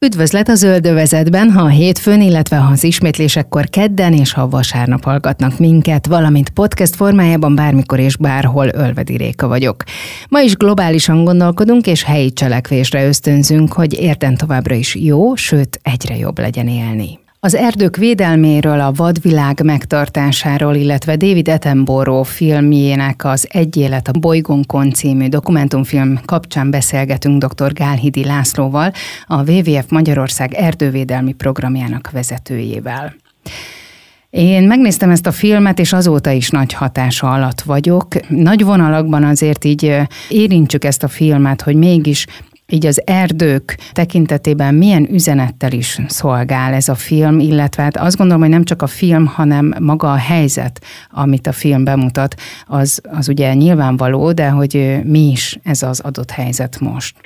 [0.00, 5.58] Üdvözlet a zöldövezetben, ha a hétfőn, illetve ha az ismétlésekkor kedden és ha vasárnap hallgatnak
[5.58, 9.82] minket, valamint podcast formájában bármikor és bárhol Ölvedi Réka vagyok.
[10.28, 16.16] Ma is globálisan gondolkodunk és helyi cselekvésre ösztönzünk, hogy érten továbbra is jó, sőt egyre
[16.16, 17.18] jobb legyen élni.
[17.40, 24.90] Az erdők védelméről, a vadvilág megtartásáról, illetve David Attenborough filmjének az Egy élet a bolygónkon
[24.90, 27.72] című dokumentumfilm kapcsán beszélgetünk dr.
[27.72, 28.92] Gálhidi Lászlóval,
[29.26, 33.14] a WWF Magyarország erdővédelmi programjának vezetőjével.
[34.30, 38.06] Én megnéztem ezt a filmet, és azóta is nagy hatása alatt vagyok.
[38.28, 39.96] Nagy vonalakban azért így
[40.28, 42.26] érintsük ezt a filmet, hogy mégis
[42.72, 48.42] így az erdők tekintetében milyen üzenettel is szolgál ez a film, illetve hát azt gondolom,
[48.42, 52.34] hogy nem csak a film, hanem maga a helyzet, amit a film bemutat,
[52.66, 57.16] az, az ugye nyilvánvaló, de hogy mi is ez az adott helyzet most.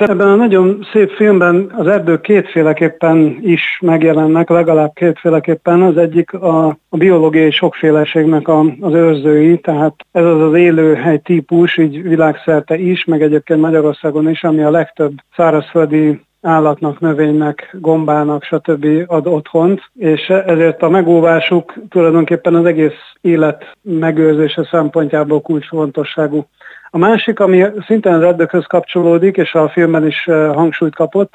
[0.00, 5.82] Hát ebben a nagyon szép filmben az erdők kétféleképpen is megjelennek, legalább kétféleképpen.
[5.82, 11.76] Az egyik a, a biológiai sokféleségnek a, az őrzői, tehát ez az az élőhely típus,
[11.78, 18.86] így világszerte is, meg egyébként Magyarországon is, ami a legtöbb szárazföldi állatnak, növénynek, gombának, stb.
[19.06, 26.46] ad otthont, és ezért a megóvásuk tulajdonképpen az egész élet megőrzése szempontjából kulcsfontosságú.
[26.90, 31.32] A másik, ami szintén az erdőkhöz kapcsolódik, és a filmben is eh, hangsúlyt kapott,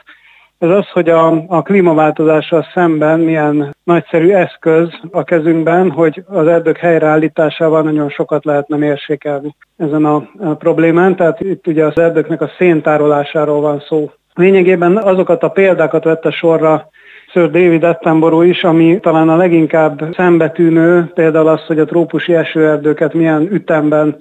[0.59, 6.77] ez az, hogy a, a klímaváltozással szemben milyen nagyszerű eszköz a kezünkben, hogy az erdők
[6.77, 11.15] helyreállításával nagyon sokat lehetne mérsékelni ezen a, a problémán.
[11.15, 14.11] Tehát itt ugye az erdőknek a széntárolásáról van szó.
[14.39, 16.89] Lényegében azokat a példákat vette sorra
[17.31, 23.13] Sir David Attenborough is, ami talán a leginkább szembetűnő, például az, hogy a trópusi esőerdőket
[23.13, 24.17] milyen ütemben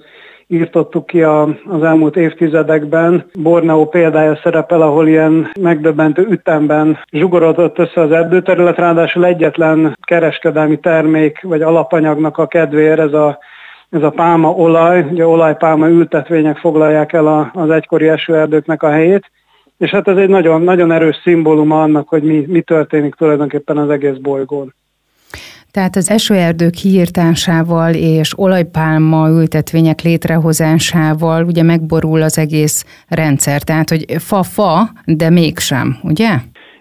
[0.47, 3.29] írtottuk ki a, az elmúlt évtizedekben.
[3.41, 11.41] Borneo példája szerepel, ahol ilyen megdöbbentő ütemben zsugorodott össze az erdőterület, ráadásul egyetlen kereskedelmi termék
[11.41, 13.39] vagy alapanyagnak a kedvéért ez a
[13.89, 19.31] ez a pálma olaj, ugye olajpálma ültetvények foglalják el a, az egykori esőerdőknek a helyét,
[19.79, 23.89] és hát ez egy nagyon, nagyon erős szimbóluma annak, hogy mi, mi történik tulajdonképpen az
[23.89, 24.73] egész bolygón.
[25.71, 33.61] Tehát az esőerdők kiírtásával és olajpálma ültetvények létrehozásával ugye megborul az egész rendszer.
[33.61, 36.29] Tehát, hogy fa-fa, de mégsem, ugye?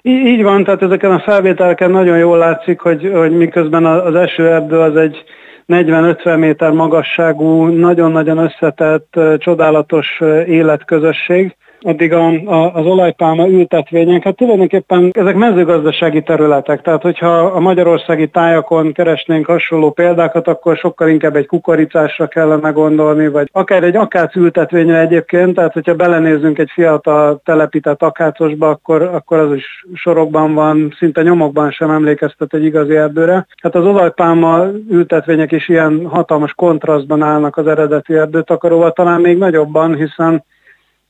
[0.02, 4.78] Így, így van, tehát ezeken a felvételeken nagyon jól látszik, hogy, hogy miközben az esőerdő
[4.78, 5.24] az egy
[5.68, 15.10] 40-50 méter magasságú, nagyon-nagyon összetett, csodálatos életközösség, addig a, a, az olajpálma ültetvények, hát tulajdonképpen
[15.12, 21.46] ezek mezőgazdasági területek, tehát hogyha a magyarországi tájakon keresnénk hasonló példákat, akkor sokkal inkább egy
[21.46, 28.02] kukoricásra kellene gondolni, vagy akár egy akác ültetvényre egyébként, tehát hogyha belenézzünk egy fiatal telepített
[28.02, 33.46] akácosba, akkor, akkor az is sorokban van, szinte nyomokban sem emlékeztet egy igazi erdőre.
[33.62, 39.94] Hát az olajpálma ültetvények is ilyen hatalmas kontrasztban állnak az eredeti erdőtakaróval, talán még nagyobban,
[39.94, 40.44] hiszen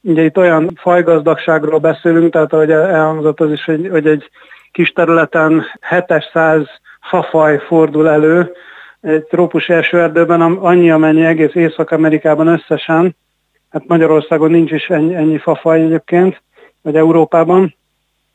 [0.00, 4.31] Ugye itt olyan fajgazdagságról beszélünk, tehát ahogy elhangzott az is, hogy, hogy egy
[4.72, 6.66] kis területen 700
[7.00, 8.53] fafaj fordul elő,
[9.00, 13.16] egy trópusi esőerdőben annyi, amennyi egész Észak-Amerikában összesen,
[13.70, 16.42] hát Magyarországon nincs is ennyi, ennyi fafaj egyébként,
[16.82, 17.75] vagy Európában,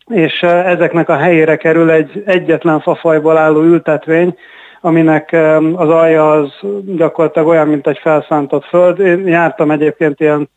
[0.08, 4.38] és ezeknek a helyére kerül egy egyetlen fafajból álló ültetvény,
[4.82, 5.32] aminek
[5.76, 6.52] az alja az
[6.86, 9.00] gyakorlatilag olyan, mint egy felszántott föld.
[9.00, 10.50] Én jártam egyébként ilyen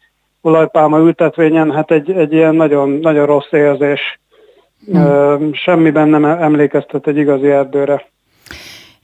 [0.47, 4.21] olajpálma ültetvényen, hát egy, egy ilyen nagyon, nagyon rossz érzés.
[4.87, 5.53] Hmm.
[5.53, 8.07] Semmiben nem emlékeztet egy igazi erdőre.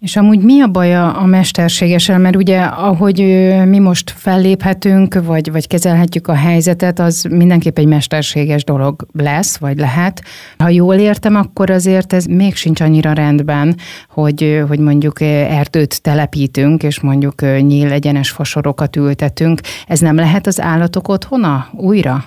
[0.03, 2.21] És amúgy mi a baja a mesterségesen?
[2.21, 3.19] Mert ugye ahogy
[3.67, 9.79] mi most felléphetünk, vagy, vagy kezelhetjük a helyzetet, az mindenképp egy mesterséges dolog lesz, vagy
[9.79, 10.23] lehet.
[10.59, 13.77] Ha jól értem, akkor azért ez még sincs annyira rendben,
[14.09, 19.61] hogy, hogy mondjuk erdőt telepítünk, és mondjuk nyíl egyenes fasorokat ültetünk.
[19.87, 22.25] Ez nem lehet az állatok otthona újra?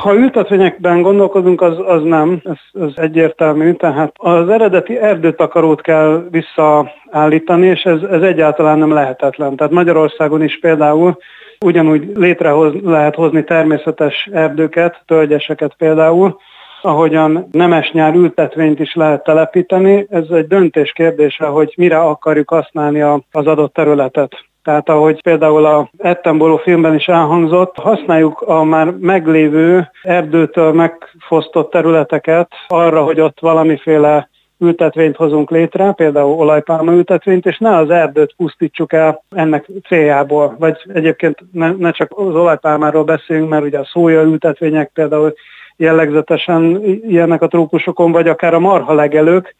[0.00, 7.66] Ha ültetvényekben gondolkodunk, az, az nem, ez, ez egyértelmű, tehát az eredeti erdőtakarót kell visszaállítani,
[7.66, 9.56] és ez, ez egyáltalán nem lehetetlen.
[9.56, 11.18] Tehát Magyarországon is például
[11.64, 16.36] ugyanúgy létrehoz, lehet hozni természetes erdőket, tölgyeseket például,
[16.82, 23.00] ahogyan nemes nyár ültetvényt is lehet telepíteni, ez egy döntés kérdése, hogy mire akarjuk használni
[23.00, 24.49] az adott területet.
[24.62, 32.48] Tehát ahogy például a Ettenboró filmben is elhangzott, használjuk a már meglévő erdőtől megfosztott területeket
[32.68, 34.28] arra, hogy ott valamiféle
[34.58, 40.56] ültetvényt hozunk létre, például olajpálma ültetvényt, és ne az erdőt pusztítsuk el ennek céljából.
[40.58, 45.34] Vagy egyébként ne, ne csak az olajpálmáról beszéljünk, mert ugye a szója ültetvények például
[45.76, 49.54] jellegzetesen ilyenek a trópusokon, vagy akár a marha legelők,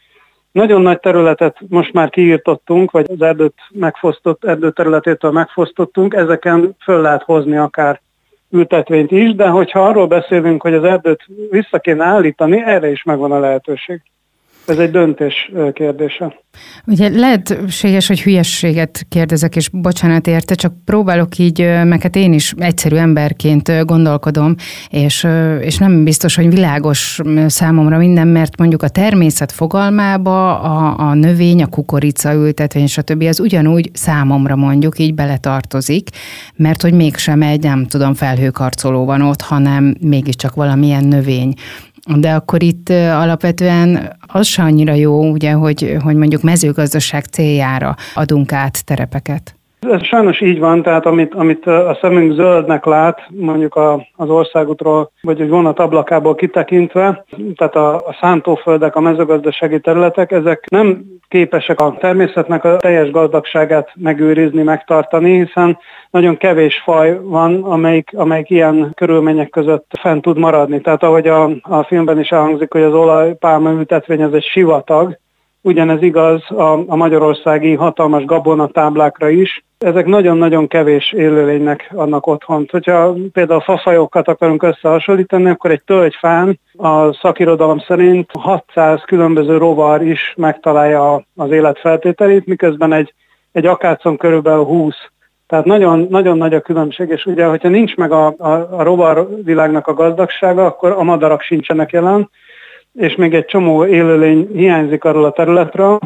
[0.53, 7.23] nagyon nagy területet most már kiírtottunk, vagy az erdőt megfosztott, erdőterületétől megfosztottunk, ezeken föl lehet
[7.23, 8.01] hozni akár
[8.51, 13.33] ültetvényt is, de hogyha arról beszélünk, hogy az erdőt vissza kéne állítani, erre is megvan
[13.33, 14.03] a lehetőség.
[14.71, 16.35] Ez egy döntés kérdése.
[16.87, 22.55] Ugye lehetséges, hogy hülyességet kérdezek, és bocsánat érte, csak próbálok így, meg hát én is
[22.57, 24.55] egyszerű emberként gondolkodom,
[24.91, 25.27] és,
[25.61, 31.63] és nem biztos, hogy világos számomra minden, mert mondjuk a természet fogalmába a, a növény,
[31.63, 33.23] a kukorica ültetvény, stb.
[33.23, 36.09] az ugyanúgy számomra mondjuk így beletartozik,
[36.57, 41.55] mert hogy mégsem egy, nem tudom, felhőkarcoló van ott, hanem mégiscsak valamilyen növény.
[42.17, 48.53] De akkor itt alapvetően az se annyira jó, ugye, hogy, hogy mondjuk mezőgazdaság céljára adunk
[48.53, 49.60] át terepeket.
[49.89, 55.11] Ez sajnos így van, tehát amit, amit a szemünk zöldnek lát, mondjuk a, az országútról,
[55.23, 57.25] vagy egy vonat ablakából kitekintve,
[57.57, 63.93] tehát a, a szántóföldek, a mezőgazdasági területek, ezek nem képesek a természetnek a teljes gazdagságát
[63.95, 65.79] megőrizni, megtartani, hiszen
[66.11, 70.81] nagyon kevés faj van, amelyik, amelyik ilyen körülmények között fent tud maradni.
[70.81, 75.19] Tehát ahogy a, a filmben is elhangzik, hogy az olajpálma az egy sivatag,
[75.63, 79.65] Ugyanez igaz a, a magyarországi hatalmas gabonatáblákra is.
[79.85, 82.71] Ezek nagyon-nagyon kevés élőlénynek annak otthont.
[82.71, 90.35] Hogyha például fafajokat akarunk összehasonlítani, akkor egy tölgyfán a szakirodalom szerint 600 különböző rovar is
[90.37, 93.15] megtalálja az életfeltételét, miközben egy,
[93.53, 94.95] egy akácon körülbelül 20
[95.47, 99.87] tehát nagyon, nagyon nagy a különbség, és ugye, hogyha nincs meg a, a, a rovarvilágnak
[99.87, 102.31] a gazdagsága, akkor a madarak sincsenek jelen,
[102.93, 105.99] és még egy csomó élőlény hiányzik arról a területről,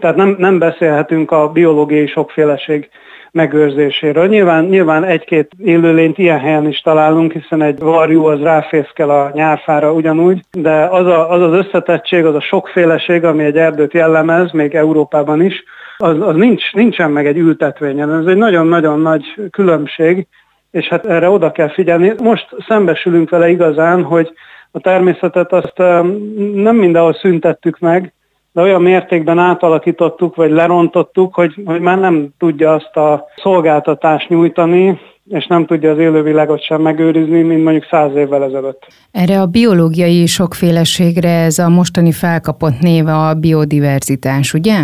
[0.00, 2.88] tehát nem, nem beszélhetünk a biológiai sokféleség
[3.30, 4.26] megőrzéséről.
[4.26, 9.92] Nyilván, nyilván egy-két élőlényt ilyen helyen is találunk, hiszen egy varjú az ráfészkel a nyárfára
[9.92, 14.74] ugyanúgy, de az, a, az az összetettség, az a sokféleség, ami egy erdőt jellemez, még
[14.74, 15.64] Európában is,
[15.96, 18.20] az, az nincs, nincsen meg egy ültetvényen.
[18.20, 20.26] Ez egy nagyon-nagyon nagy különbség,
[20.70, 22.12] és hát erre oda kell figyelni.
[22.22, 24.32] Most szembesülünk vele igazán, hogy
[24.70, 25.78] a természetet azt
[26.54, 28.12] nem mindenhol szüntettük meg,
[28.58, 35.00] de olyan mértékben átalakítottuk, vagy lerontottuk, hogy, hogy már nem tudja azt a szolgáltatást nyújtani,
[35.28, 38.86] és nem tudja az élővilágot sem megőrizni, mint mondjuk száz évvel ezelőtt.
[39.10, 44.78] Erre a biológiai sokféleségre ez a mostani felkapott néve a biodiverzitás, ugye?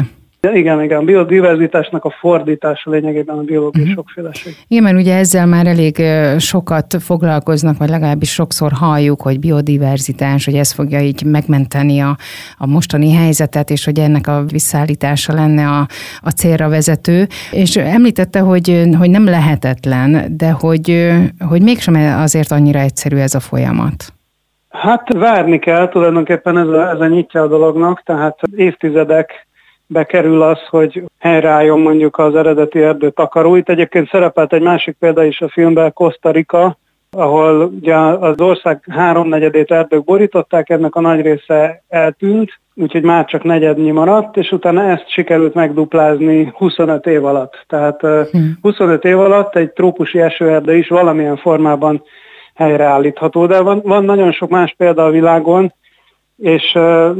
[0.52, 3.96] Igen, igen, a biodiverzitásnak a fordítása lényegében a biológiai uh-huh.
[3.96, 4.56] sokféleség.
[4.69, 6.02] Igen, mert ugye ezzel már elég
[6.38, 12.17] sokat foglalkoznak, vagy legalábbis sokszor halljuk, hogy biodiverzitás, hogy ez fogja így megmenteni a,
[12.58, 15.87] a mostani helyzetet, és hogy ennek a visszaállítása lenne a,
[16.20, 17.26] a célra vezető.
[17.50, 21.12] És említette, hogy, hogy nem lehetetlen, de hogy,
[21.49, 24.12] hogy mégsem azért annyira egyszerű ez a folyamat.
[24.69, 29.47] Hát várni kell, tulajdonképpen ez a, ez a nyitja a dolognak, tehát évtizedek
[29.87, 33.57] bekerül az, hogy helyreálljon mondjuk az eredeti erdő takaró.
[33.57, 36.79] Itt egyébként szerepelt egy másik példa is a filmben, Costa Rica,
[37.11, 43.43] ahol ugye az ország háromnegyedét erdők borították, ennek a nagy része eltűnt, úgyhogy már csak
[43.43, 47.64] negyednyi maradt, és utána ezt sikerült megduplázni 25 év alatt.
[47.67, 48.59] Tehát hmm.
[48.61, 52.03] 25 év alatt egy trópusi esőerdő is valamilyen formában
[52.55, 55.73] helyreállítható, de van, van nagyon sok más példa a világon,
[56.37, 56.73] és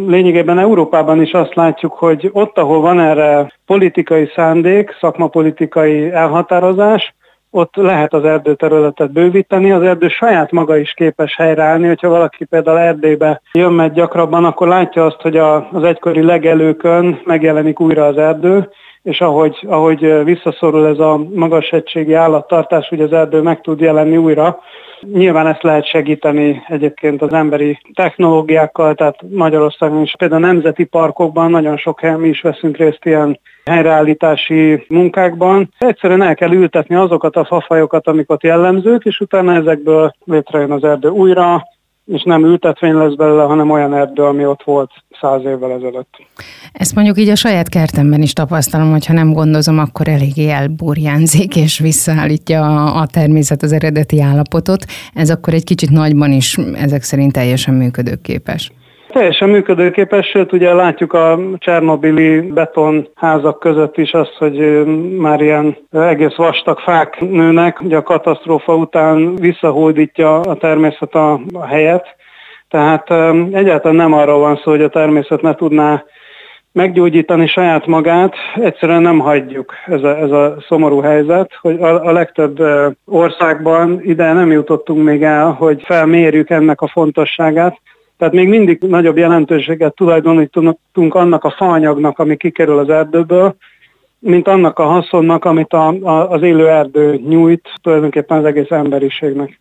[0.07, 7.15] lényegében Európában is azt látjuk, hogy ott, ahol van erre politikai szándék, szakmapolitikai elhatározás,
[7.51, 12.79] ott lehet az erdőterületet bővíteni, az erdő saját maga is képes helyreállni, hogyha valaki például
[12.79, 18.69] Erdélybe jön meg gyakrabban, akkor látja azt, hogy az egykori legelőkön megjelenik újra az erdő,
[19.05, 24.17] és ahogy, ahogy visszaszorul ez a magas egységi állattartás, hogy az erdő meg tud jelenni
[24.17, 24.59] újra,
[25.13, 30.15] Nyilván ezt lehet segíteni egyébként az emberi technológiákkal, tehát Magyarországon is.
[30.19, 35.73] Például a nemzeti parkokban nagyon sok helyen mi is veszünk részt ilyen helyreállítási munkákban.
[35.79, 40.85] Egyszerűen el kell ültetni azokat a fafajokat, amik ott jellemzők, és utána ezekből létrejön az
[40.85, 41.63] erdő újra,
[42.07, 44.91] és nem ültetvény lesz belőle, hanem olyan erdő, ami ott volt
[45.21, 46.15] száz évvel ezelőtt.
[46.73, 51.57] Ezt mondjuk így a saját kertemben is tapasztalom, hogy ha nem gondozom, akkor eléggé elburjánzik,
[51.57, 52.61] és visszaállítja
[52.95, 54.85] a természet az eredeti állapotot.
[55.15, 58.73] Ez akkor egy kicsit nagyban is ezek szerint teljesen működőképes.
[59.15, 64.85] Teljesen működőképes, sőt ugye látjuk a Csernobili betonházak között is azt, hogy
[65.17, 71.67] már ilyen egész vastag fák nőnek, ugye a katasztrófa után visszahódítja a természet a, a
[71.67, 72.17] helyet,
[72.75, 73.11] tehát
[73.55, 76.05] egyáltalán nem arról van szó, hogy a természet ne tudná
[76.73, 82.13] meggyógyítani saját magát, egyszerűen nem hagyjuk ez a, ez a szomorú helyzet, hogy a, a
[82.13, 82.63] legtöbb
[83.05, 87.81] országban ide nem jutottunk még el, hogy felmérjük ennek a fontosságát,
[88.19, 93.57] tehát még mindig nagyobb jelentőséget tulajdonítunk annak a faanyagnak, ami kikerül az erdőből,
[94.19, 99.61] mint annak a haszonnak, amit a, a, az élő erdő nyújt tulajdonképpen az egész emberiségnek.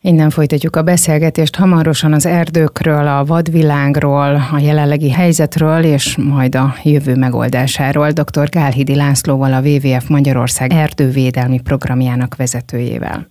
[0.00, 6.74] Innen folytatjuk a beszélgetést hamarosan az erdőkről, a vadvilágról, a jelenlegi helyzetről és majd a
[6.82, 8.48] jövő megoldásáról dr.
[8.48, 13.28] Gálhidi Lászlóval, a WWF Magyarország erdővédelmi programjának vezetőjével.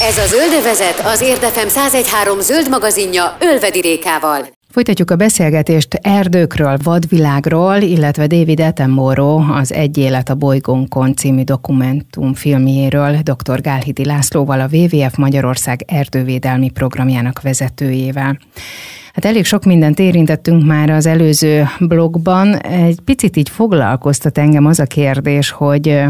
[0.00, 4.55] Ez a Zöldövezet az Érdefem 1013 zöld magazinja Ölvedi Rékával.
[4.76, 12.34] Folytatjuk a beszélgetést erdőkről, vadvilágról, illetve David Attenborough az Egy élet a bolygónkon című dokumentum
[12.34, 13.60] filmjéről dr.
[13.60, 18.38] Gálhidi Lászlóval, a WWF Magyarország erdővédelmi programjának vezetőjével.
[19.12, 22.56] Hát elég sok mindent érintettünk már az előző blogban.
[22.56, 26.02] Egy picit így foglalkoztat engem az a kérdés, hogy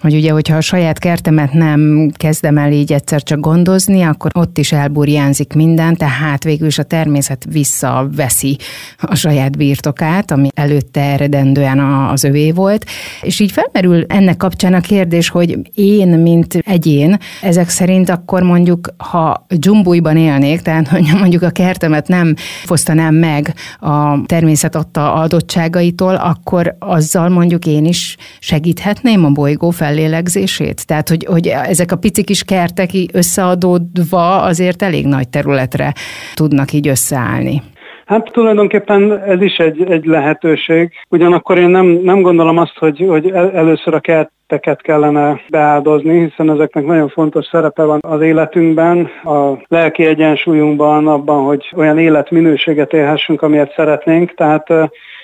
[0.00, 4.58] hogy ugye, hogyha a saját kertemet nem kezdem el így egyszer csak gondozni, akkor ott
[4.58, 8.58] is elburjánzik minden, tehát végül is a természet visszaveszi
[8.98, 11.78] a saját birtokát, ami előtte eredendően
[12.10, 12.84] az övé volt.
[13.22, 18.88] És így felmerül ennek kapcsán a kérdés, hogy én, mint egyén, ezek szerint akkor mondjuk,
[18.96, 26.14] ha dzsumbújban élnék, tehát hogy mondjuk a kertemet nem fosztanám meg a természet adta adottságaitól,
[26.14, 30.86] akkor azzal mondjuk én is segíthetném a bolygó fel fellélegzését?
[30.86, 35.92] Tehát, hogy, hogy ezek a pici kis kertek összeadódva azért elég nagy területre
[36.34, 37.62] tudnak így összeállni.
[38.06, 40.92] Hát tulajdonképpen ez is egy, egy lehetőség.
[41.08, 46.84] Ugyanakkor én nem, nem gondolom azt, hogy, hogy először a kerteket kellene beáldozni, hiszen ezeknek
[46.84, 53.72] nagyon fontos szerepe van az életünkben, a lelki egyensúlyunkban, abban, hogy olyan életminőséget élhessünk, amilyet
[53.76, 54.34] szeretnénk.
[54.34, 54.66] Tehát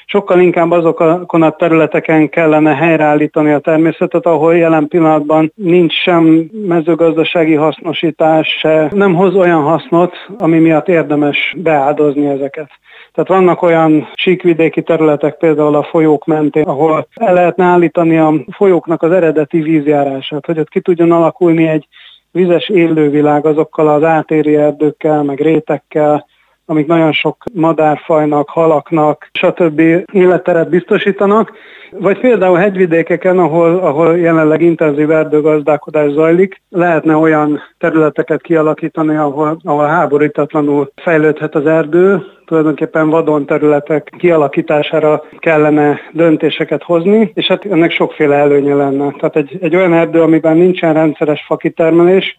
[0.06, 7.54] sokkal inkább azokon a területeken kellene helyreállítani a természetet, ahol jelen pillanatban nincs sem mezőgazdasági
[7.54, 12.70] hasznosítás, se nem hoz olyan hasznot, ami miatt érdemes beáldozni ezeket.
[13.12, 19.02] Tehát vannak olyan síkvidéki területek, például a folyók mentén, ahol el lehetne állítani a folyóknak
[19.02, 21.86] az eredeti vízjárását, hogy ott ki tudjon alakulni egy
[22.30, 26.26] vizes élővilág azokkal az átéri erdőkkel, meg rétekkel,
[26.66, 29.80] amik nagyon sok madárfajnak, halaknak, stb.
[30.12, 31.52] életteret biztosítanak,
[31.98, 39.86] vagy például hegyvidékeken, ahol, ahol jelenleg intenzív erdőgazdálkodás zajlik, lehetne olyan területeket kialakítani, ahol, ahol
[39.86, 48.36] háborítatlanul fejlődhet az erdő, tulajdonképpen vadon területek kialakítására kellene döntéseket hozni, és hát ennek sokféle
[48.36, 49.10] előnye lenne.
[49.18, 52.38] Tehát egy, egy olyan erdő, amiben nincsen rendszeres fakitermelés,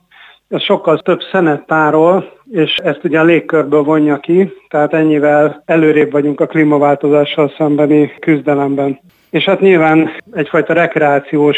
[0.50, 6.12] ez sokkal több szenet tárol, és ezt ugye a légkörből vonja ki, tehát ennyivel előrébb
[6.12, 9.00] vagyunk a klímaváltozással szembeni küzdelemben.
[9.30, 11.58] És hát nyilván egyfajta rekreációs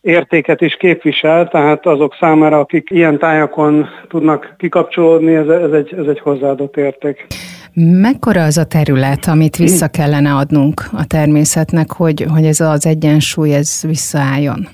[0.00, 6.06] értéket is képvisel, tehát azok számára, akik ilyen tájakon tudnak kikapcsolódni, ez, ez, egy, ez
[6.06, 7.26] egy hozzáadott érték.
[7.74, 13.54] Mekkora az a terület, amit vissza kellene adnunk a természetnek, hogy, hogy ez az egyensúly
[13.54, 14.68] ez visszaálljon?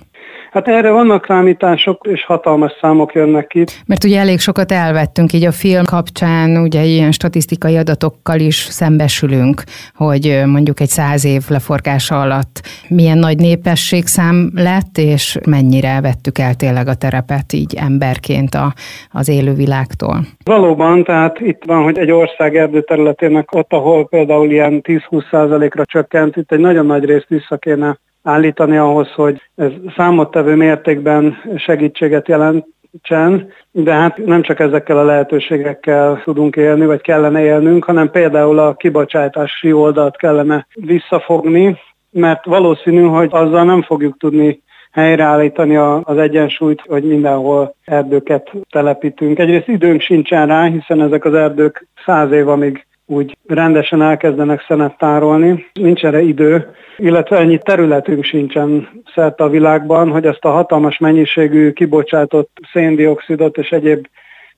[0.56, 3.64] Hát erre vannak számítások, és hatalmas számok jönnek ki.
[3.86, 9.62] Mert ugye elég sokat elvettünk így a film kapcsán, ugye ilyen statisztikai adatokkal is szembesülünk,
[9.94, 16.54] hogy mondjuk egy száz év leforgása alatt milyen nagy népességszám lett, és mennyire vettük el
[16.54, 18.72] tényleg a terepet így emberként a,
[19.10, 20.20] az élővilágtól.
[20.44, 26.36] Valóban, tehát itt van, hogy egy ország erdőterületének ott, ahol például ilyen 10-20 százalékra csökkent,
[26.36, 33.52] itt egy nagyon nagy részt vissza kéne állítani ahhoz, hogy ez számottevő mértékben segítséget jelentsen,
[33.70, 38.74] de hát nem csak ezekkel a lehetőségekkel tudunk élni, vagy kellene élnünk, hanem például a
[38.74, 41.78] kibocsátási oldalt kellene visszafogni,
[42.10, 49.38] mert valószínű, hogy azzal nem fogjuk tudni helyreállítani az egyensúlyt, hogy mindenhol erdőket telepítünk.
[49.38, 54.98] Egyrészt időnk sincsen rá, hiszen ezek az erdők száz év, amíg úgy rendesen elkezdenek szenet
[54.98, 55.66] tárolni.
[55.72, 61.72] Nincs erre idő, illetve ennyi területünk sincsen szerte a világban, hogy ezt a hatalmas mennyiségű
[61.72, 64.06] kibocsátott széndiokszidot és egyéb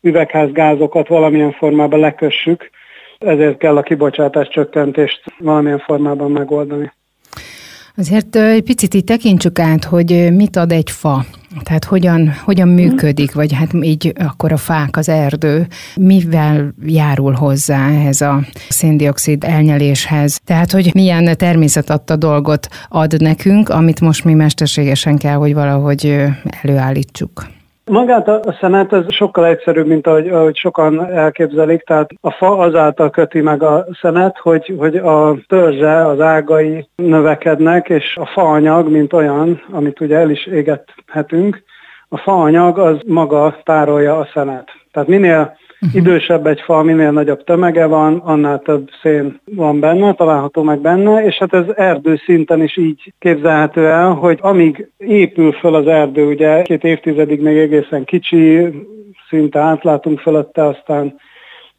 [0.01, 2.71] üvegházgázokat valamilyen formában lekössük,
[3.19, 6.93] ezért kell a kibocsátás csökkentést valamilyen formában megoldani.
[7.99, 11.25] Azért egy picit így tekintsük át, hogy mit ad egy fa.
[11.63, 17.89] Tehát hogyan, hogyan működik, vagy hát így akkor a fák, az erdő, mivel járul hozzá
[17.89, 20.41] ehhez a széndiokszid elnyeléshez.
[20.45, 26.25] Tehát, hogy milyen természetadta dolgot ad nekünk, amit most mi mesterségesen kell, hogy valahogy
[26.63, 27.47] előállítsuk.
[27.89, 33.11] Magát a szenet ez sokkal egyszerűbb, mint ahogy, ahogy sokan elképzelik, tehát a fa azáltal
[33.11, 39.13] köti meg a szenet, hogy, hogy a törzse, az ágai növekednek, és a faanyag, mint
[39.13, 41.63] olyan, amit ugye el is égethetünk,
[42.09, 44.69] a faanyag az maga tárolja a szenet.
[44.93, 45.57] Tehát minél.
[45.93, 51.25] Idősebb egy fa, minél nagyobb tömege van, annál több szén van benne, található meg benne,
[51.25, 56.27] és hát ez erdő szinten is így képzelhető el, hogy amíg épül föl az erdő,
[56.27, 58.69] ugye két évtizedig még egészen kicsi,
[59.29, 61.17] szinte átlátunk fölötte, aztán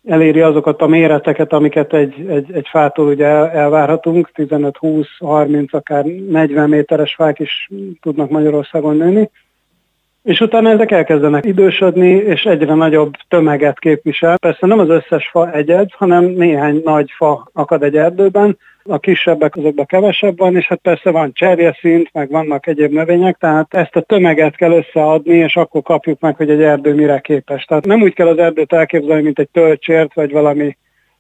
[0.05, 7.15] eléri azokat a méreteket, amiket egy, egy, egy fától ugye elvárhatunk, 15-20-30, akár 40 méteres
[7.15, 7.69] fák is
[8.01, 9.29] tudnak Magyarországon nőni.
[10.23, 14.37] És utána ezek elkezdenek idősödni, és egyre nagyobb tömeget képvisel.
[14.37, 19.55] Persze nem az összes fa egyed, hanem néhány nagy fa akad egy erdőben, a kisebbek
[19.55, 24.01] azokban kevesebb van, és hát persze van cserjeszint, meg vannak egyéb növények, tehát ezt a
[24.01, 27.63] tömeget kell összeadni, és akkor kapjuk meg, hogy egy erdő mire képes.
[27.63, 30.77] Tehát nem úgy kell az erdőt elképzelni, mint egy töltsért, vagy valami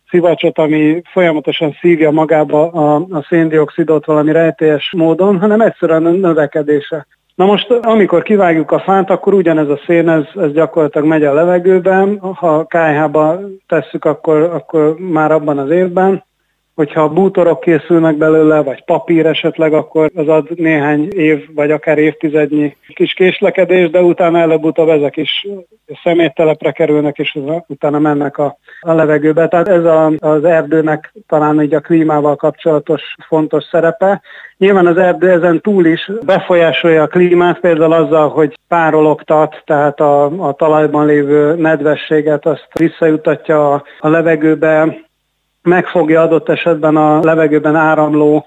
[0.09, 7.07] szivacsot, ami folyamatosan szívja magába a, a széndiokszidot valami rejtélyes módon, hanem egyszerűen a növekedése.
[7.39, 11.33] Na most, amikor kivágjuk a fát, akkor ugyanez a szén, ez, ez gyakorlatilag megy a
[11.33, 16.23] levegőben, ha kájhába tesszük, akkor, akkor már abban az évben,
[16.79, 22.75] hogyha bútorok készülnek belőle, vagy papír esetleg, akkor az ad néhány év, vagy akár évtizednyi
[22.87, 25.47] kis késlekedés, de utána előbb-utóbb ezek is
[26.03, 29.47] szeméttelepre kerülnek, és utána mennek a, a levegőbe.
[29.47, 34.21] Tehát ez a, az erdőnek talán így a klímával kapcsolatos fontos szerepe.
[34.57, 40.47] Nyilván az erdő ezen túl is befolyásolja a klímát, például azzal, hogy párologtat, tehát a,
[40.47, 45.07] a talajban lévő nedvességet azt visszajutatja a, a levegőbe,
[45.61, 48.45] megfogja adott esetben a levegőben áramló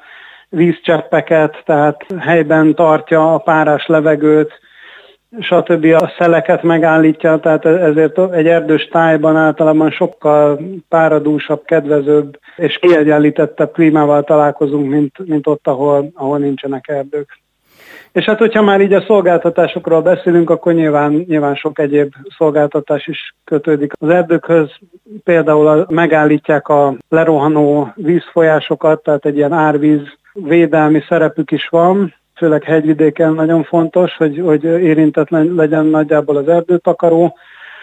[0.48, 4.60] vízcseppeket, tehát helyben tartja a párás levegőt,
[5.40, 5.84] stb.
[5.84, 14.22] a szeleket megállítja, tehát ezért egy erdős tájban általában sokkal páradúsabb, kedvezőbb és kiegyenlítettebb klímával
[14.24, 17.40] találkozunk, mint, mint ott, ahol, ahol nincsenek erdők.
[18.12, 23.34] És hát, hogyha már így a szolgáltatásokról beszélünk, akkor nyilván, nyilván sok egyéb szolgáltatás is
[23.44, 24.70] kötődik az erdőkhöz.
[25.24, 30.00] Például megállítják a lerohanó vízfolyásokat, tehát egy ilyen árvíz
[30.32, 37.36] védelmi szerepük is van, főleg hegyvidéken nagyon fontos, hogy, hogy érintetlen legyen nagyjából az erdőtakaró.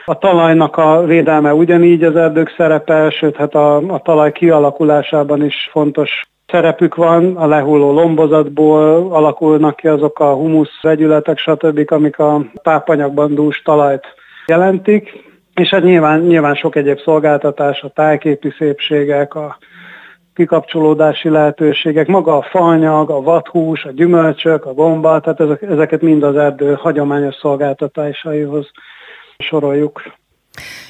[0.06, 5.70] A talajnak a védelme ugyanígy az erdők szerepe, sőt, hát a, a talaj kialakulásában is
[5.72, 12.42] fontos szerepük van, a lehulló lombozatból alakulnak ki azok a humusz vegyületek, stb., amik a
[12.64, 14.08] tápanyagban dús talajt
[14.46, 19.58] jelentik, és hát nyilván, nyilván sok egyéb szolgáltatás, a tájképi szépségek, a
[20.34, 26.24] kikapcsolódási lehetőségek, maga a faanyag, a vathús, a gyümölcsök, a gomba, tehát ezek, ezeket mind
[26.24, 28.72] az erdő hagyományos szolgáltatásaihoz
[29.38, 30.02] soroljuk.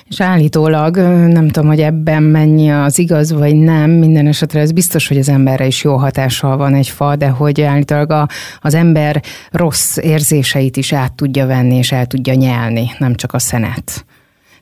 [0.10, 5.08] És állítólag, nem tudom, hogy ebben mennyi az igaz, vagy nem, minden esetre ez biztos,
[5.08, 8.28] hogy az emberre is jó hatással van egy fa, de hogy állítólag a,
[8.62, 13.40] az ember rossz érzéseit is át tudja venni, és el tudja nyelni, nem csak a
[13.40, 14.06] szenet.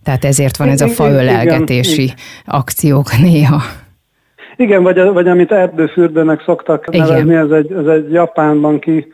[0.04, 2.14] Tehát ezért van ez a faölelgetési
[2.46, 3.62] akciók néha.
[4.56, 7.08] Igen, vagy, vagy amit erdőfürdőnek szoktak Igen.
[7.08, 9.08] nevezni, ez egy, ez egy Japánban ki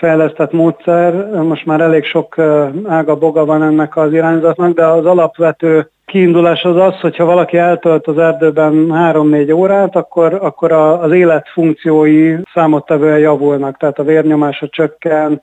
[0.00, 1.30] fejlesztett módszer.
[1.42, 2.38] Most már elég sok
[2.84, 8.06] ága boga van ennek az irányzatnak, de az alapvető kiindulás az az, hogyha valaki eltölt
[8.06, 15.40] az erdőben 3-4 órát, akkor, akkor az életfunkciói számottevően javulnak, tehát a vérnyomása csökken,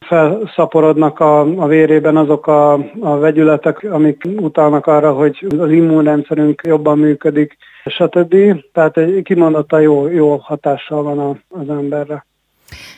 [0.00, 6.98] felszaporodnak a, a vérében azok a, a vegyületek, amik utalnak arra, hogy az immunrendszerünk jobban
[6.98, 8.36] működik, stb.
[8.72, 12.24] Tehát egy kimondottan jó, jó hatással van a, az emberre.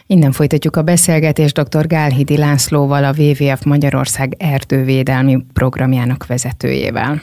[0.07, 1.87] Innen folytatjuk a beszélgetést dr.
[1.87, 7.23] Gálhidi Lászlóval, a WWF Magyarország erdővédelmi programjának vezetőjével.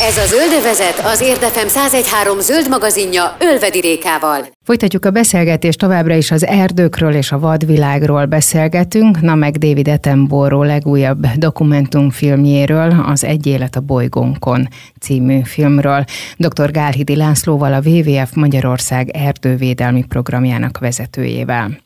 [0.00, 4.46] Ez a Zöldövezet az Érdefem 1013 zöld magazinja Ölvedi Rékával.
[4.64, 10.66] Folytatjuk a beszélgetést, továbbra is az erdőkről és a vadvilágról beszélgetünk, na meg David Attenborough
[10.66, 14.68] legújabb dokumentumfilmjéről, az Egy élet a bolygónkon
[15.00, 16.04] című filmről.
[16.36, 16.70] Dr.
[16.70, 21.82] Gálhidi Lászlóval, a WWF Magyarország erdővédelmi programjának vezetőjével.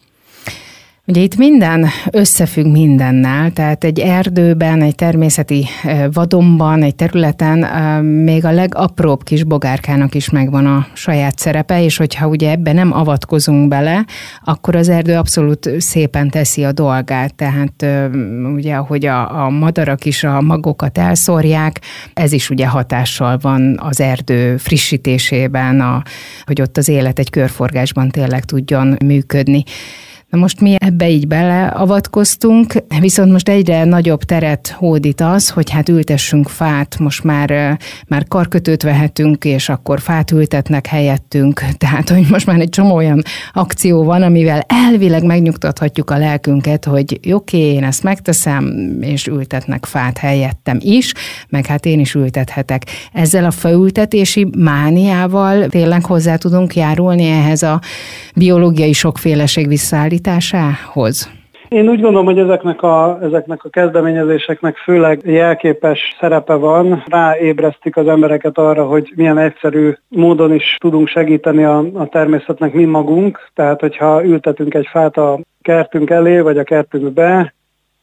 [1.09, 5.67] Ugye itt minden összefügg mindennel, tehát egy erdőben, egy természeti
[6.13, 7.59] vadonban, egy területen
[8.05, 12.93] még a legapróbb kis bogárkának is megvan a saját szerepe, és hogyha ugye ebbe nem
[12.93, 14.05] avatkozunk bele,
[14.45, 17.87] akkor az erdő abszolút szépen teszi a dolgát, tehát
[18.55, 21.81] ugye ahogy a, a madarak is a magokat elszórják,
[22.15, 26.03] ez is ugye hatással van az erdő frissítésében, a,
[26.45, 29.65] hogy ott az élet egy körforgásban tényleg tudjon működni.
[30.29, 35.89] Na most mi ebbe így beleavatkoztunk, viszont most egyre nagyobb teret hódít az, hogy hát
[35.89, 41.65] ültessünk fát, most már, már karkötőt vehetünk, és akkor fát ültetnek helyettünk.
[41.79, 47.21] Tehát, hogy most már egy csomó olyan akció van, amivel elvileg megnyugtathatjuk a lelkünket, hogy
[47.23, 51.13] oké, okay, én ezt megteszem, és ültetnek fát helyettem is,
[51.49, 52.85] meg hát én is ültethetek.
[53.13, 57.81] Ezzel a faültetési mániával tényleg hozzá tudunk járulni ehhez a
[58.35, 61.31] biológiai sokféleség visszaállításához, kialakításához?
[61.69, 67.03] Én úgy gondolom, hogy ezeknek a, ezeknek a kezdeményezéseknek főleg jelképes szerepe van.
[67.07, 72.85] Ráébresztik az embereket arra, hogy milyen egyszerű módon is tudunk segíteni a, a természetnek mi
[72.85, 73.51] magunk.
[73.55, 77.55] Tehát, hogyha ültetünk egy fát a kertünk elé, vagy a kertünkbe,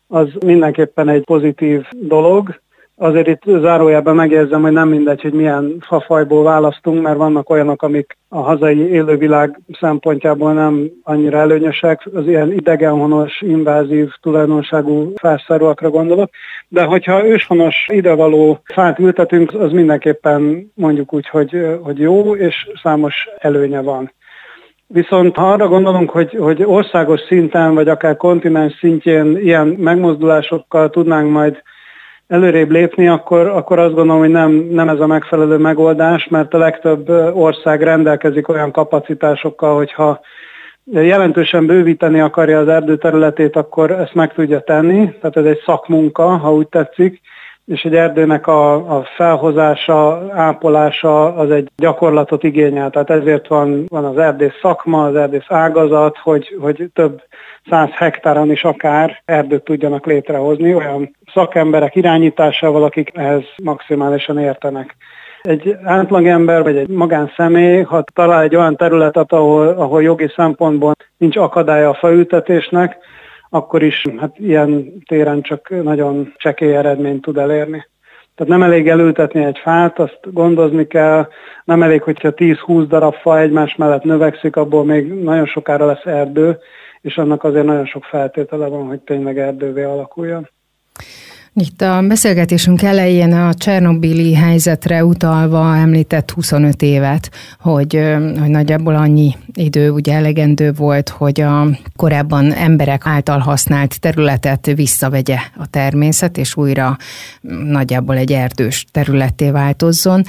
[0.08, 2.60] az mindenképpen egy pozitív dolog.
[2.97, 8.17] Azért itt zárójában megjegyzem, hogy nem mindegy, hogy milyen fafajból választunk, mert vannak olyanok, amik
[8.29, 16.29] a hazai élővilág szempontjából nem annyira előnyösek, az ilyen idegenhonos, invázív tulajdonságú fászárúakra gondolok,
[16.67, 23.27] de hogyha őshonos idevaló fát ültetünk, az mindenképpen mondjuk úgy, hogy, hogy jó, és számos
[23.38, 24.12] előnye van.
[24.88, 31.31] Viszont ha arra gondolunk, hogy, hogy országos szinten, vagy akár kontinens szintjén ilyen megmozdulásokkal tudnánk
[31.31, 31.63] majd
[32.27, 36.57] előrébb lépni, akkor, akkor azt gondolom, hogy nem, nem ez a megfelelő megoldás, mert a
[36.57, 40.19] legtöbb ország rendelkezik olyan kapacitásokkal, hogyha
[40.91, 45.13] jelentősen bővíteni akarja az erdőterületét, akkor ezt meg tudja tenni.
[45.21, 47.21] Tehát ez egy szakmunka, ha úgy tetszik,
[47.65, 52.89] és egy erdőnek a, a felhozása, ápolása az egy gyakorlatot igényel.
[52.89, 57.21] Tehát ezért van, van az erdész szakma, az erdész ágazat, hogy, hogy több
[57.69, 64.95] száz hektáron is akár erdőt tudjanak létrehozni, olyan szakemberek irányításával, akik ehhez maximálisan értenek.
[65.41, 71.38] Egy átlagember vagy egy magánszemély, ha talál egy olyan területet, ahol, ahol jogi szempontból nincs
[71.38, 72.97] akadálya a faültetésnek,
[73.56, 77.88] akkor is hát ilyen téren csak nagyon csekély eredményt tud elérni.
[78.36, 81.28] Tehát nem elég elültetni egy fát, azt gondozni kell,
[81.63, 86.58] nem elég, hogyha 10-20 darab fa egymás mellett növekszik, abból még nagyon sokára lesz erdő,
[87.02, 90.50] és annak azért nagyon sok feltétele van, hogy tényleg erdővé alakuljon.
[91.58, 98.02] Itt a beszélgetésünk elején a Csernobili helyzetre utalva említett 25 évet, hogy,
[98.39, 105.38] hogy nagyjából annyi idő ugye elegendő volt, hogy a korábban emberek által használt területet visszavegye
[105.58, 106.98] a természet, és újra
[107.65, 110.24] nagyjából egy erdős területté változzon.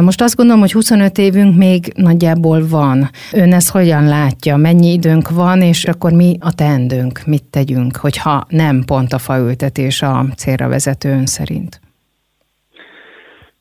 [0.00, 3.10] Most azt gondolom, hogy 25 évünk még nagyjából van.
[3.32, 4.56] Ön ezt hogyan látja?
[4.56, 7.22] Mennyi időnk van, és akkor mi a teendőnk?
[7.26, 11.80] Mit tegyünk, hogyha nem pont a faültetés a célra vezető ön szerint?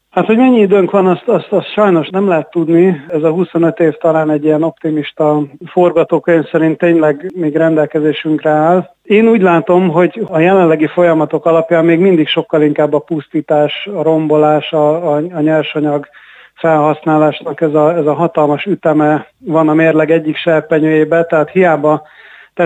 [0.10, 3.02] Hát, hogy mennyi időnk van, azt, azt, azt sajnos nem lehet tudni.
[3.08, 8.89] Ez a 25 év talán egy ilyen optimista forgatókönyv szerint tényleg még rendelkezésünkre áll.
[9.04, 14.04] Én úgy látom, hogy a jelenlegi folyamatok alapján még mindig sokkal inkább a pusztítás, a
[14.04, 16.08] rombolás, a, a, a nyersanyag
[16.54, 22.02] felhasználásnak ez a, ez a hatalmas üteme van a mérleg egyik serpenyőjébe, tehát hiába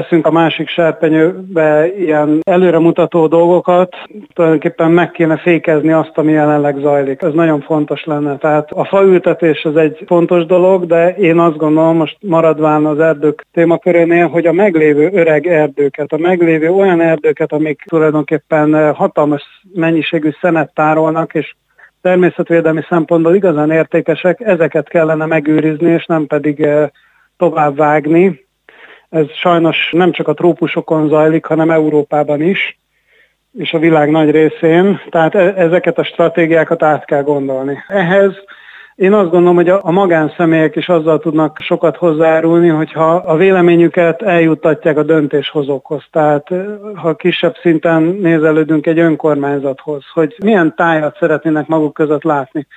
[0.02, 3.96] teszünk a másik serpenyőbe ilyen előremutató dolgokat,
[4.34, 7.22] tulajdonképpen meg kéne fékezni azt, ami jelenleg zajlik.
[7.22, 8.38] Ez nagyon fontos lenne.
[8.38, 13.46] Tehát a faültetés az egy fontos dolog, de én azt gondolom, most maradván az erdők
[13.54, 20.74] témakörénél, hogy a meglévő öreg erdőket, a meglévő olyan erdőket, amik tulajdonképpen hatalmas mennyiségű szenet
[20.74, 21.56] tárolnak, és
[22.02, 26.90] természetvédelmi szempontból igazán értékesek, ezeket kellene megőrizni, és nem pedig eh,
[27.38, 28.45] tovább vágni,
[29.16, 32.80] ez sajnos nem csak a trópusokon zajlik, hanem Európában is,
[33.58, 35.02] és a világ nagy részén.
[35.10, 37.78] Tehát e- ezeket a stratégiákat át kell gondolni.
[37.88, 38.34] Ehhez
[38.96, 44.98] Én azt gondolom, hogy a magánszemélyek is azzal tudnak sokat hozzájárulni, hogyha a véleményüket eljuttatják
[44.98, 46.04] a döntéshozókhoz.
[46.12, 46.48] Tehát
[46.96, 52.68] ha kisebb szinten nézelődünk egy önkormányzathoz, hogy milyen tájat szeretnének maguk között látni.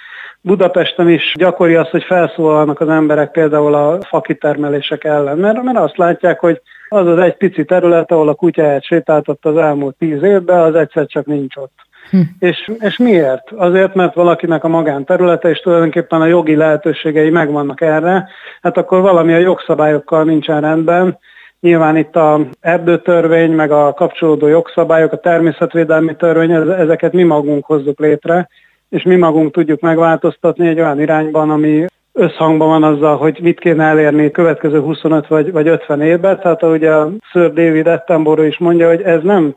[0.41, 5.97] Budapesten is gyakori az, hogy felszólalnak az emberek például a fakitermelések ellen, mert, mert azt
[5.97, 10.61] látják, hogy az az egy pici terület, ahol a kutyáját sétáltott az elmúlt tíz évben,
[10.61, 11.73] az egyszer csak nincs ott.
[12.11, 12.21] Hm.
[12.39, 13.51] És, és miért?
[13.51, 18.29] Azért, mert valakinek a magánterülete, és tulajdonképpen a jogi lehetőségei megvannak erre,
[18.63, 21.19] hát akkor valami a jogszabályokkal nincsen rendben.
[21.61, 28.01] Nyilván itt a erdőtörvény, meg a kapcsolódó jogszabályok, a természetvédelmi törvény, ezeket mi magunk hozzuk
[28.01, 28.49] létre,
[28.89, 33.85] és mi magunk tudjuk megváltoztatni egy olyan irányban, ami összhangban van azzal, hogy mit kéne
[33.85, 36.41] elérni következő 25 vagy, vagy 50 évben.
[36.41, 39.57] Tehát ahogy a Sir David Attenborough is mondja, hogy ez nem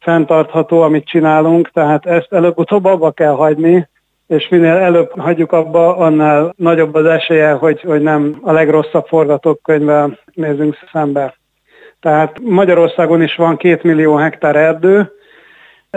[0.00, 3.88] fenntartható, amit csinálunk, tehát ezt előbb-utóbb abba kell hagyni,
[4.26, 10.18] és minél előbb hagyjuk abba, annál nagyobb az esélye, hogy, hogy nem a legrosszabb forgatókönyvvel
[10.32, 11.34] nézünk szembe.
[12.00, 15.12] Tehát Magyarországon is van két millió hektár erdő,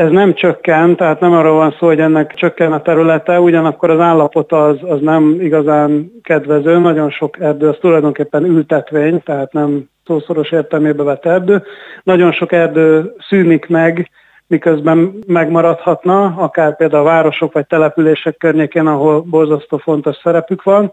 [0.02, 4.00] ez nem csökken, tehát nem arról van szó, hogy ennek csökken a területe, ugyanakkor az
[4.00, 10.52] állapota az, az nem igazán kedvező, nagyon sok erdő, az tulajdonképpen ültetvény, tehát nem szószoros
[10.52, 11.64] értelmébe vett erdő.
[12.04, 14.10] Nagyon sok erdő szűnik meg,
[14.48, 20.92] miközben megmaradhatna, akár például a városok vagy települések környékén, ahol borzasztó fontos szerepük van,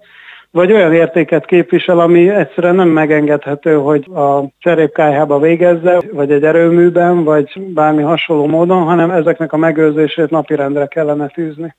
[0.51, 7.25] vagy olyan értéket képvisel, ami egyszerűen nem megengedhető, hogy a cserépkályhába végezze, vagy egy erőműben,
[7.25, 11.75] vagy bármi hasonló módon, hanem ezeknek a megőrzését napirendre kellene tűzni.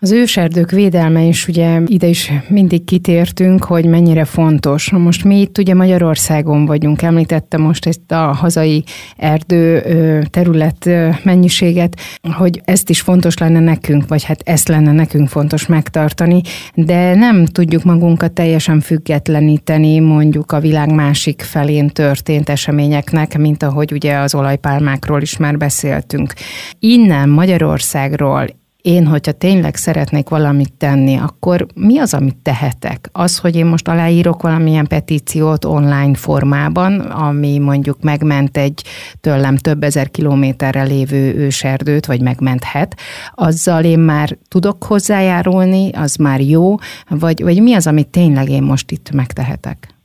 [0.00, 4.90] Az őserdők védelme is ugye ide is mindig kitértünk, hogy mennyire fontos.
[4.90, 8.84] Most mi itt ugye Magyarországon vagyunk, említettem most ezt a hazai
[9.16, 9.82] erdő
[10.30, 10.90] terület
[11.22, 11.96] mennyiséget,
[12.32, 16.40] hogy ezt is fontos lenne nekünk, vagy hát ezt lenne nekünk fontos megtartani,
[16.74, 23.92] de nem tudjuk magunkat teljesen függetleníteni mondjuk a világ másik felén történt eseményeknek, mint ahogy
[23.92, 26.32] ugye az olajpálmákról is már beszéltünk.
[26.78, 28.46] Innen Magyarországról
[28.88, 33.08] én, hogyha tényleg szeretnék valamit tenni, akkor mi az, amit tehetek?
[33.12, 38.84] Az, hogy én most aláírok valamilyen petíciót online formában, ami mondjuk megment egy
[39.20, 42.96] tőlem több ezer kilométerre lévő őserdőt, vagy megmenthet,
[43.34, 46.74] azzal én már tudok hozzájárulni, az már jó,
[47.08, 49.97] vagy, vagy mi az, amit tényleg én most itt megtehetek?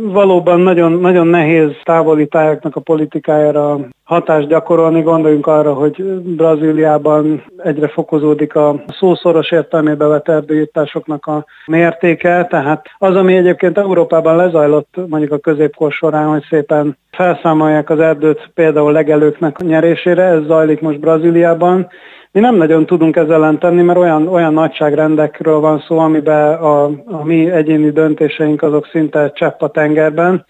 [0.00, 5.02] Valóban nagyon, nagyon nehéz távoli tájaknak a politikájára hatást gyakorolni.
[5.02, 6.02] Gondoljunk arra, hogy
[6.36, 14.36] Brazíliában egyre fokozódik a szószoros értelmébe vett erdőírtásoknak a mértéke, tehát az, ami egyébként Európában
[14.36, 20.42] lezajlott mondjuk a középkor során, hogy szépen felszámolják az erdőt például legelőknek a nyerésére, ez
[20.42, 21.88] zajlik most Brazíliában,
[22.38, 26.84] mi nem nagyon tudunk ezzel ellen tenni, mert olyan, olyan nagyságrendekről van szó, amiben a,
[27.06, 30.44] a mi egyéni döntéseink azok szinte csepp a tengerben,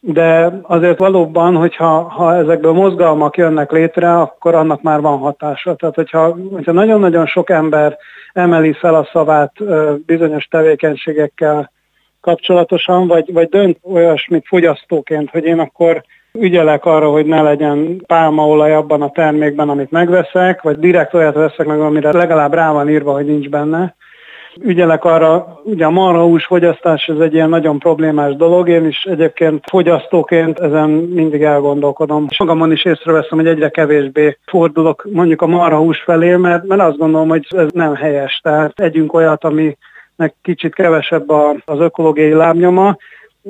[0.00, 5.74] de azért valóban, hogyha ha ezekből mozgalmak jönnek létre, akkor annak már van hatása.
[5.74, 7.96] Tehát, hogyha, hogyha nagyon-nagyon sok ember
[8.32, 9.52] emeli fel a szavát
[10.06, 11.72] bizonyos tevékenységekkel
[12.20, 16.02] kapcsolatosan, vagy, vagy dönt olyasmit fogyasztóként, hogy én akkor
[16.40, 21.66] ügyelek arra, hogy ne legyen pálmaolaj abban a termékben, amit megveszek, vagy direkt olyat veszek
[21.66, 23.96] meg, amire legalább rá van írva, hogy nincs benne.
[24.60, 29.64] Ügyelek arra, ugye a marhahús fogyasztás ez egy ilyen nagyon problémás dolog, én is egyébként
[29.70, 32.26] fogyasztóként ezen mindig elgondolkodom.
[32.38, 37.28] Magamon is észreveszem, hogy egyre kevésbé fordulok mondjuk a marhahús felé, mert, mert azt gondolom,
[37.28, 38.40] hogy ez nem helyes.
[38.42, 39.76] Tehát együnk olyat, ami
[40.42, 41.28] kicsit kevesebb
[41.64, 42.96] az ökológiai lábnyoma,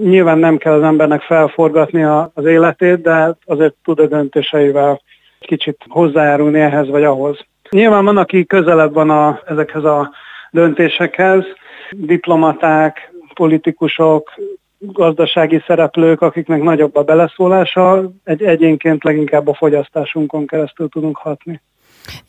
[0.00, 2.02] Nyilván nem kell az embernek felforgatni
[2.34, 5.00] az életét, de azért tud a döntéseivel
[5.40, 7.38] kicsit hozzájárulni ehhez vagy ahhoz.
[7.70, 10.10] Nyilván van, aki közelebb van a, ezekhez a
[10.50, 11.44] döntésekhez,
[11.90, 14.34] diplomaták, politikusok,
[14.78, 21.60] gazdasági szereplők, akiknek nagyobb a beleszólása, egy egyénként leginkább a fogyasztásunkon keresztül tudunk hatni.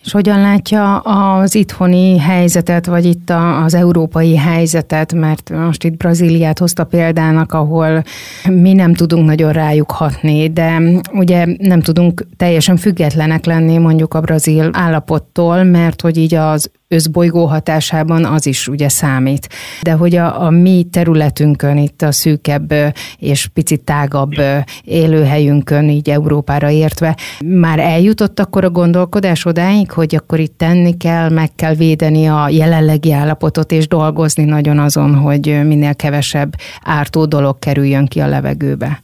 [0.03, 3.29] És hogyan látja az itthoni helyzetet, vagy itt
[3.63, 8.03] az európai helyzetet, mert most itt Brazíliát hozta példának, ahol
[8.49, 10.81] mi nem tudunk nagyon rájuk hatni, de
[11.13, 17.45] ugye nem tudunk teljesen függetlenek lenni mondjuk a brazil állapottól, mert hogy így az összbolygó
[17.45, 19.49] hatásában az is ugye számít.
[19.81, 22.73] De hogy a, a mi területünkön, itt a szűkebb
[23.17, 24.33] és picit tágabb
[24.83, 31.29] élőhelyünkön, így Európára értve, már eljutott akkor a gondolkodás odáig, hogy akkor itt tenni kell,
[31.29, 37.59] meg kell védeni a jelenlegi állapotot, és dolgozni nagyon azon, hogy minél kevesebb ártó dolog
[37.59, 39.01] kerüljön ki a levegőbe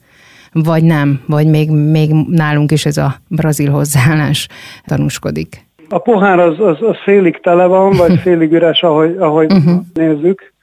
[0.53, 4.47] vagy nem, vagy még, még nálunk is ez a brazil hozzáállás
[4.85, 5.62] tanúskodik.
[5.93, 9.81] A pohár az, az, az félig tele van, vagy félig üres, ahogy, ahogy uh-huh.
[9.93, 10.53] nézzük.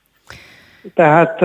[0.95, 1.41] Tehát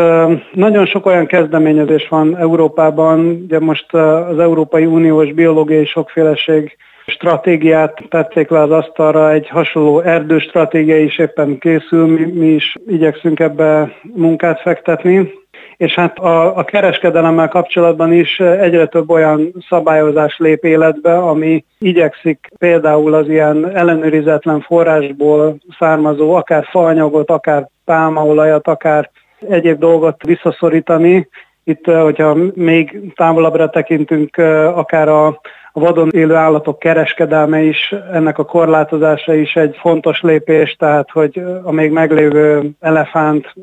[0.53, 8.49] nagyon sok olyan kezdeményezés van Európában, ugye most az Európai Uniós biológiai sokféleség stratégiát tették
[8.49, 14.61] le az asztalra, egy hasonló erdőstratégia is éppen készül, mi, mi is igyekszünk ebbe munkát
[14.61, 15.33] fektetni.
[15.77, 22.49] És hát a, a kereskedelemmel kapcsolatban is egyre több olyan szabályozás lép életbe, ami igyekszik
[22.57, 29.09] például az ilyen ellenőrizetlen forrásból származó akár faanyagot, akár pálmaolajat, akár
[29.49, 31.27] egyéb dolgot visszaszorítani.
[31.63, 34.37] Itt, hogyha még távolabbra tekintünk,
[34.73, 35.27] akár a,
[35.71, 41.43] a vadon élő állatok kereskedelme is, ennek a korlátozása is egy fontos lépés, tehát hogy
[41.63, 43.53] a még meglévő elefánt,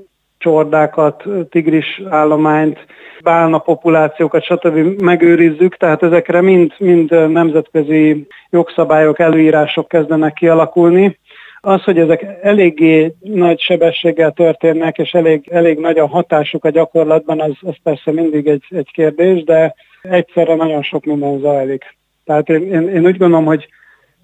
[0.43, 2.87] csordákat, tigris állományt,
[3.23, 5.03] bálna populációkat, stb.
[5.03, 11.19] megőrizzük, tehát ezekre mind, mind nemzetközi jogszabályok, előírások kezdenek kialakulni.
[11.61, 17.41] Az, hogy ezek eléggé nagy sebességgel történnek, és elég, elég nagy a hatásuk a gyakorlatban,
[17.41, 21.97] az, az persze mindig egy, egy kérdés, de egyszerre nagyon sok minden zajlik.
[22.25, 23.69] Tehát én, én, én úgy gondolom, hogy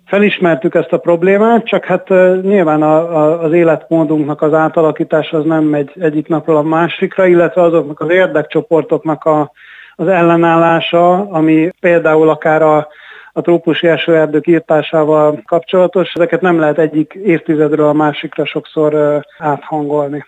[0.09, 2.09] felismertük ezt a problémát, csak hát
[2.43, 7.63] nyilván a, a, az életmódunknak az átalakítása az nem megy egyik napról a másikra, illetve
[7.63, 9.53] azoknak az érdekcsoportoknak a,
[9.95, 12.89] az ellenállása, ami például akár a
[13.33, 16.13] a trópusi esőerdők írtásával kapcsolatos.
[16.15, 20.25] Ezeket nem lehet egyik évtizedről a másikra sokszor áthangolni.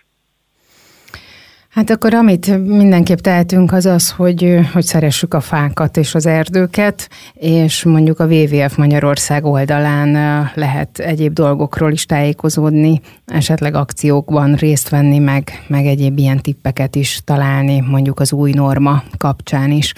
[1.71, 7.09] Hát akkor amit mindenképp tehetünk az az, hogy, hogy szeressük a fákat és az erdőket,
[7.35, 10.13] és mondjuk a WWF Magyarország oldalán
[10.55, 17.21] lehet egyéb dolgokról is tájékozódni, esetleg akciókban részt venni, meg, meg egyéb ilyen tippeket is
[17.25, 19.93] találni, mondjuk az új norma kapcsán is.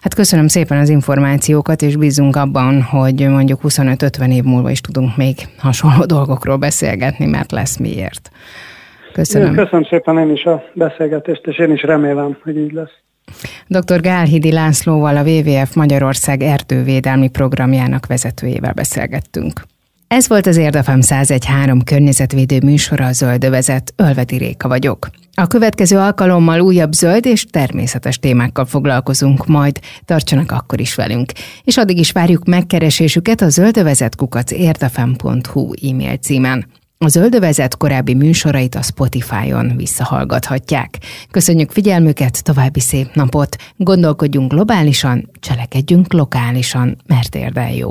[0.00, 5.16] Hát köszönöm szépen az információkat, és bízunk abban, hogy mondjuk 25-50 év múlva is tudunk
[5.16, 8.30] még hasonló dolgokról beszélgetni, mert lesz miért.
[9.12, 9.54] Köszönöm.
[9.54, 12.92] Köszönöm szépen én is a beszélgetést, és én is remélem, hogy így lesz.
[13.66, 14.00] Dr.
[14.00, 19.52] Gálhidi Lászlóval a WWF Magyarország erdővédelmi programjának vezetőjével beszélgettünk.
[20.08, 25.08] Ez volt az Érdefem 1013 környezetvédő műsora a Zöldövezet, Ölvedi Réka vagyok.
[25.34, 31.32] A következő alkalommal újabb zöld és természetes témákkal foglalkozunk majd, tartsanak akkor is velünk.
[31.64, 36.66] És addig is várjuk megkeresésüket a zöldövezetkukac érdefem.hu e-mail címen.
[37.02, 40.98] A Zöldövezet korábbi műsorait a Spotify-on visszahallgathatják.
[41.30, 43.56] Köszönjük figyelmüket, további szép napot!
[43.76, 47.90] Gondolkodjunk globálisan, cselekedjünk lokálisan, mert érde jó.